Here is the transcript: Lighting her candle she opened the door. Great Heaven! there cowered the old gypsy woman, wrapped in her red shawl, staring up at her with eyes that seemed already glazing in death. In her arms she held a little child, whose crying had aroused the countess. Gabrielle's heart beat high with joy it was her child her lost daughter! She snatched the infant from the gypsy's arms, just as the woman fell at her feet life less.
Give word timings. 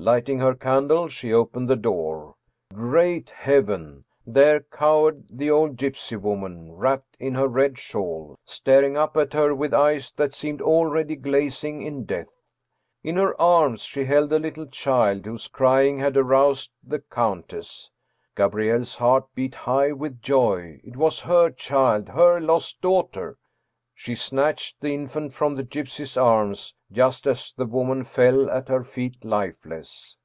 Lighting 0.00 0.38
her 0.38 0.54
candle 0.54 1.08
she 1.08 1.32
opened 1.32 1.68
the 1.68 1.74
door. 1.74 2.36
Great 2.72 3.30
Heaven! 3.30 4.04
there 4.24 4.60
cowered 4.60 5.24
the 5.28 5.50
old 5.50 5.74
gypsy 5.76 6.16
woman, 6.16 6.70
wrapped 6.70 7.16
in 7.18 7.34
her 7.34 7.48
red 7.48 7.78
shawl, 7.78 8.38
staring 8.44 8.96
up 8.96 9.16
at 9.16 9.32
her 9.32 9.52
with 9.56 9.74
eyes 9.74 10.12
that 10.12 10.34
seemed 10.34 10.62
already 10.62 11.16
glazing 11.16 11.82
in 11.82 12.04
death. 12.04 12.44
In 13.02 13.16
her 13.16 13.38
arms 13.42 13.80
she 13.82 14.04
held 14.04 14.32
a 14.32 14.38
little 14.38 14.66
child, 14.66 15.26
whose 15.26 15.48
crying 15.48 15.98
had 15.98 16.16
aroused 16.16 16.70
the 16.80 17.00
countess. 17.00 17.90
Gabrielle's 18.36 18.98
heart 18.98 19.26
beat 19.34 19.56
high 19.56 19.90
with 19.90 20.22
joy 20.22 20.80
it 20.84 20.96
was 20.96 21.18
her 21.22 21.50
child 21.50 22.10
her 22.10 22.38
lost 22.38 22.80
daughter! 22.80 23.36
She 24.00 24.14
snatched 24.14 24.80
the 24.80 24.94
infant 24.94 25.32
from 25.32 25.56
the 25.56 25.64
gypsy's 25.64 26.16
arms, 26.16 26.76
just 26.92 27.26
as 27.26 27.52
the 27.52 27.66
woman 27.66 28.04
fell 28.04 28.48
at 28.48 28.68
her 28.68 28.84
feet 28.84 29.24
life 29.24 29.56
less. 29.66 30.16